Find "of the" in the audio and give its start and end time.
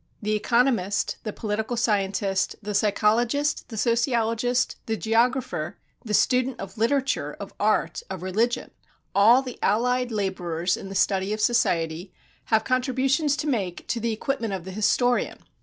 14.53-14.71